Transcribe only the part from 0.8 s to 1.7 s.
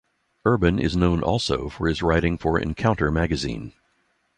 known also